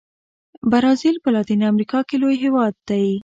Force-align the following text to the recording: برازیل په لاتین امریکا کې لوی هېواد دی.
برازیل 0.71 1.15
په 1.23 1.29
لاتین 1.35 1.61
امریکا 1.71 1.99
کې 2.07 2.15
لوی 2.21 2.35
هېواد 2.43 2.73
دی. 2.89 3.05